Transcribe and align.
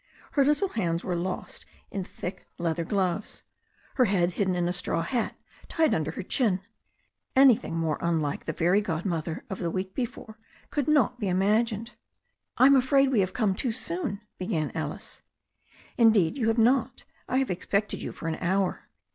Her 0.31 0.43
little 0.43 0.69
hands 0.69 1.03
were 1.03 1.15
lost 1.15 1.63
in 1.91 2.03
thick 2.03 2.47
leather 2.57 2.83
gloves, 2.83 3.43
her 3.97 4.05
head 4.05 4.31
hidden 4.31 4.55
in 4.55 4.67
a 4.67 4.73
straw 4.73 5.03
hat 5.03 5.35
tied 5.67 5.93
under 5.93 6.09
her 6.09 6.23
chin. 6.23 6.61
Anything 7.35 7.75
more 7.77 7.99
unlike 8.01 8.45
the 8.45 8.53
fairy 8.53 8.81
god 8.81 9.05
mother 9.05 9.45
of 9.47 9.59
the 9.59 9.69
week 9.69 9.93
before 9.93 10.39
could 10.71 10.87
not 10.87 11.19
be 11.19 11.27
imagined. 11.27 11.91
Tm 12.57 12.75
afraid 12.75 13.11
we 13.11 13.19
have 13.19 13.33
come 13.35 13.53
too 13.53 13.71
soon," 13.71 14.21
began 14.39 14.71
Alice. 14.73 15.21
Indeed, 15.99 16.35
you 16.35 16.47
have 16.47 16.57
not. 16.57 17.03
I 17.29 17.37
have 17.37 17.51
expected 17.51 18.01
you 18.01 18.11
for 18.11 18.27
an 18.27 18.37
hour. 18.41 18.89